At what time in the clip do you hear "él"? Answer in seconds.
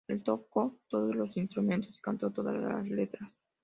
0.07-0.23